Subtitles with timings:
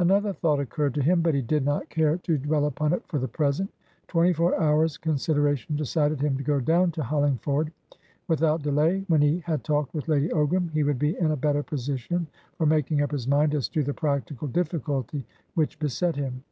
[0.00, 3.28] Another thought occurred to himbut he did not care to dwell upon it for the
[3.28, 3.70] present.
[4.08, 7.72] Twenty four hours' consideration decided him to go down to Hollingford
[8.26, 9.04] without delay.
[9.06, 12.66] When he had talked with Lady Ogram, he would be in a better position for
[12.66, 16.42] making up his mind as to the practical difficulty which beset him.